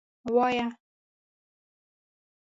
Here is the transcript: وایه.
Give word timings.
وایه. 0.35 0.67